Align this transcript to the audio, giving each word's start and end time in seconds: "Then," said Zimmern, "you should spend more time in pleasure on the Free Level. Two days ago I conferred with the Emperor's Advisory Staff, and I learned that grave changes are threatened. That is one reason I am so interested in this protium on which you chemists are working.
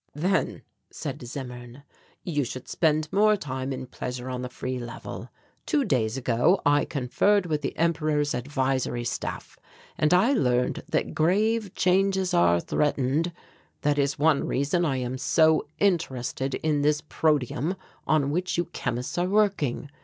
"Then," 0.15 0.63
said 0.89 1.21
Zimmern, 1.23 1.83
"you 2.23 2.43
should 2.43 2.67
spend 2.67 3.07
more 3.13 3.37
time 3.37 3.71
in 3.71 3.85
pleasure 3.85 4.31
on 4.31 4.41
the 4.41 4.49
Free 4.49 4.79
Level. 4.79 5.29
Two 5.67 5.85
days 5.85 6.17
ago 6.17 6.59
I 6.65 6.85
conferred 6.85 7.45
with 7.45 7.61
the 7.61 7.77
Emperor's 7.77 8.33
Advisory 8.33 9.03
Staff, 9.03 9.59
and 9.99 10.11
I 10.11 10.33
learned 10.33 10.81
that 10.89 11.13
grave 11.13 11.75
changes 11.75 12.33
are 12.33 12.59
threatened. 12.59 13.31
That 13.81 13.99
is 13.99 14.17
one 14.17 14.43
reason 14.47 14.85
I 14.85 14.97
am 14.97 15.19
so 15.19 15.67
interested 15.77 16.55
in 16.55 16.81
this 16.81 17.01
protium 17.07 17.75
on 18.07 18.31
which 18.31 18.57
you 18.57 18.65
chemists 18.73 19.19
are 19.19 19.29
working. 19.29 19.91